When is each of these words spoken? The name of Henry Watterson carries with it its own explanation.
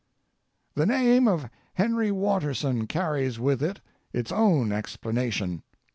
The 0.73 0.87
name 0.87 1.27
of 1.27 1.47
Henry 1.75 2.11
Watterson 2.11 2.87
carries 2.87 3.39
with 3.39 3.61
it 3.61 3.81
its 4.11 4.31
own 4.31 4.71
explanation. 4.71 5.61